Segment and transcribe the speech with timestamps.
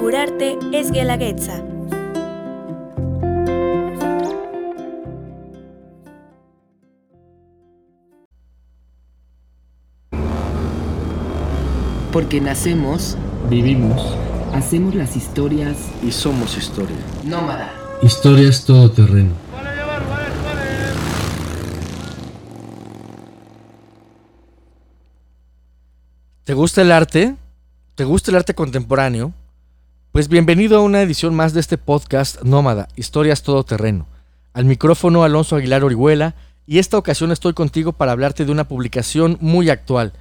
[0.00, 1.62] Curarte es Guelaguetza.
[12.12, 13.16] Porque nacemos,
[13.50, 14.00] Vivimos.
[14.54, 16.96] hacemos las historias Y somos historia.
[17.24, 17.72] nómada.
[18.02, 19.32] Historias todoterreno.
[26.44, 27.36] ¿Te gusta el arte?
[27.94, 29.32] ¿Te gusta el arte contemporáneo?
[30.12, 34.06] Pues bienvenido a una edición más de este podcast Nómada, Historias Todoterreno.
[34.52, 36.34] Al micrófono Alonso Aguilar Orihuela
[36.66, 40.12] y esta ocasión estoy contigo para hablarte de una publicación muy actual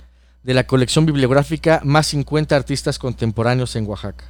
[0.44, 4.24] de la colección bibliográfica Más 50 Artistas Contemporáneos en Oaxaca.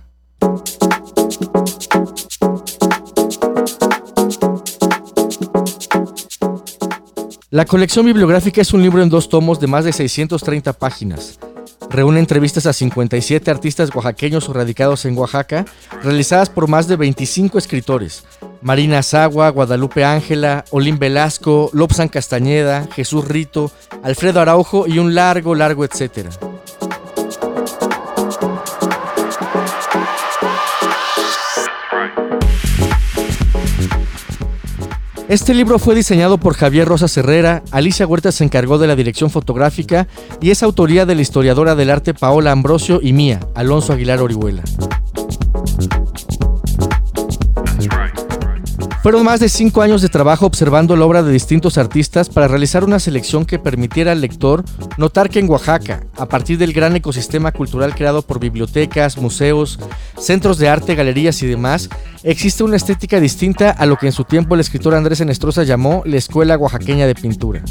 [7.52, 11.38] La colección bibliográfica es un libro en dos tomos de más de 630 páginas.
[11.94, 15.64] Reúne entrevistas a 57 artistas oaxaqueños radicados en Oaxaca,
[16.02, 18.26] realizadas por más de 25 escritores.
[18.64, 25.54] Marina Sagua, Guadalupe Ángela, Olín Velasco, Lobsan Castañeda, Jesús Rito, Alfredo Araujo y un largo,
[25.54, 26.32] largo etcétera.
[35.34, 39.32] Este libro fue diseñado por Javier Rosas Herrera, Alicia Huerta se encargó de la dirección
[39.32, 40.08] fotográfica
[40.40, 44.62] y es autoría de la historiadora del arte Paola Ambrosio y mía, Alonso Aguilar Orihuela.
[49.04, 52.86] Fueron más de cinco años de trabajo observando la obra de distintos artistas para realizar
[52.86, 54.64] una selección que permitiera al lector
[54.98, 59.78] notar que en Oaxaca, a partir del gran ecosistema cultural creado por bibliotecas, museos,
[60.18, 61.90] centros de arte, galerías y demás,
[62.24, 66.02] existe una estética distinta a lo que en su tiempo el escritor Andrés Enestrosa llamó
[66.06, 67.62] la Escuela Oaxaqueña de Pintura.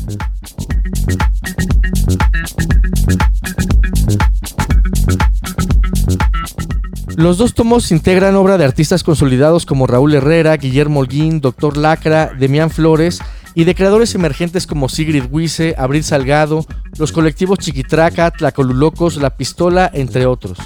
[7.22, 12.32] Los dos tomos integran obra de artistas consolidados como Raúl Herrera, Guillermo Holguín, Doctor Lacra,
[12.36, 13.20] Demián Flores
[13.54, 16.66] y de creadores emergentes como Sigrid Huize, Abril Salgado,
[16.98, 20.58] los colectivos Chiquitraca, Tlacolulocos, La Pistola, entre otros.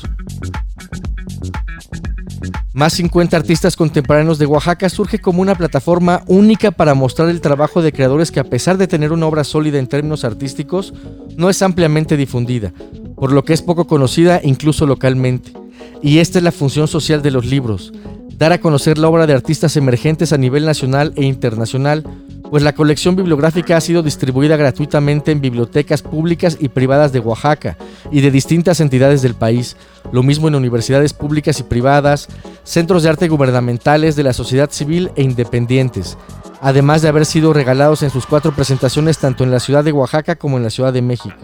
[2.72, 7.82] Más 50 artistas contemporáneos de Oaxaca surge como una plataforma única para mostrar el trabajo
[7.82, 10.94] de creadores que a pesar de tener una obra sólida en términos artísticos,
[11.36, 12.72] no es ampliamente difundida,
[13.14, 15.65] por lo que es poco conocida incluso localmente.
[16.02, 17.92] Y esta es la función social de los libros,
[18.38, 22.04] dar a conocer la obra de artistas emergentes a nivel nacional e internacional,
[22.50, 27.76] pues la colección bibliográfica ha sido distribuida gratuitamente en bibliotecas públicas y privadas de Oaxaca
[28.10, 29.76] y de distintas entidades del país,
[30.12, 32.28] lo mismo en universidades públicas y privadas,
[32.62, 36.16] centros de arte gubernamentales de la sociedad civil e independientes,
[36.60, 40.36] además de haber sido regalados en sus cuatro presentaciones tanto en la ciudad de Oaxaca
[40.36, 41.36] como en la ciudad de México.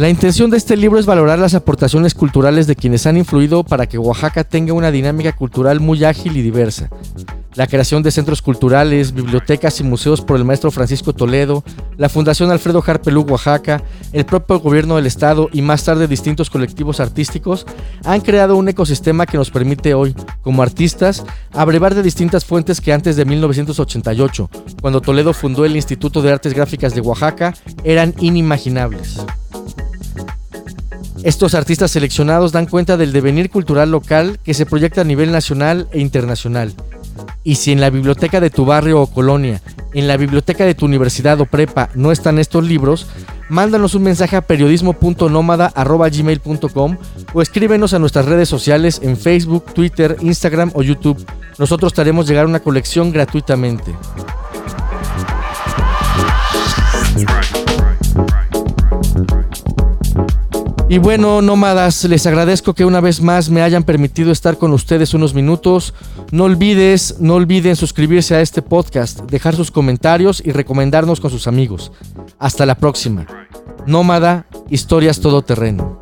[0.00, 3.86] La intención de este libro es valorar las aportaciones culturales de quienes han influido para
[3.86, 6.88] que Oaxaca tenga una dinámica cultural muy ágil y diversa.
[7.54, 11.64] La creación de centros culturales, bibliotecas y museos por el maestro Francisco Toledo,
[11.98, 13.82] la Fundación Alfredo Harpelú Oaxaca,
[14.14, 17.66] el propio gobierno del estado y más tarde distintos colectivos artísticos
[18.02, 22.94] han creado un ecosistema que nos permite hoy, como artistas, abrevar de distintas fuentes que
[22.94, 24.48] antes de 1988,
[24.80, 27.52] cuando Toledo fundó el Instituto de Artes Gráficas de Oaxaca,
[27.84, 29.20] eran inimaginables.
[31.22, 35.86] Estos artistas seleccionados dan cuenta del devenir cultural local que se proyecta a nivel nacional
[35.92, 36.72] e internacional.
[37.44, 39.60] Y si en la biblioteca de tu barrio o colonia,
[39.92, 43.08] en la biblioteca de tu universidad o prepa no están estos libros,
[43.48, 46.96] mándanos un mensaje a periodismo.nómada.gmail.com
[47.34, 51.26] o escríbenos a nuestras redes sociales en Facebook, Twitter, Instagram o YouTube.
[51.58, 53.92] Nosotros te haremos llegar una colección gratuitamente.
[60.90, 65.14] Y bueno, nómadas, les agradezco que una vez más me hayan permitido estar con ustedes
[65.14, 65.94] unos minutos.
[66.32, 71.46] No olvides, no olviden suscribirse a este podcast, dejar sus comentarios y recomendarnos con sus
[71.46, 71.92] amigos.
[72.40, 73.24] Hasta la próxima.
[73.86, 75.96] Nómada, historias todoterreno.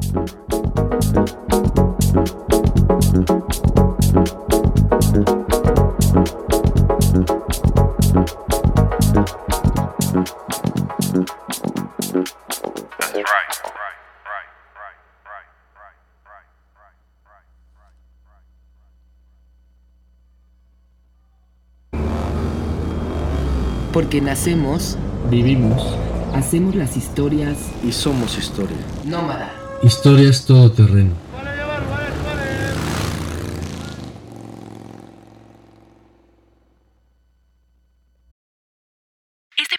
[23.93, 24.97] Porque nacemos,
[25.31, 25.97] Vivimos.
[26.35, 28.77] hacemos las historias Y somos historia.
[29.05, 29.53] nómada.
[29.83, 31.15] Historias todoterreno.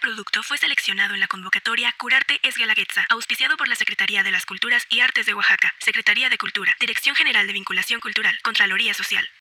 [0.00, 4.46] producto fue seleccionado en la convocatoria Curarte es Guelaguetza, auspiciado por la Secretaría de las
[4.46, 9.26] Culturas y Artes de Oaxaca, Secretaría de Cultura, Dirección General de Vinculación Cultural, Contraloría Social.